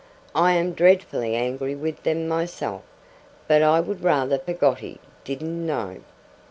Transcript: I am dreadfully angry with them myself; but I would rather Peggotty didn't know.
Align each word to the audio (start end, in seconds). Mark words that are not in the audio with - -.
I 0.33 0.53
am 0.53 0.73
dreadfully 0.73 1.35
angry 1.35 1.75
with 1.75 2.01
them 2.01 2.27
myself; 2.27 2.81
but 3.47 3.61
I 3.61 3.79
would 3.79 4.01
rather 4.03 4.39
Peggotty 4.39 4.99
didn't 5.25 5.63
know. 5.63 5.97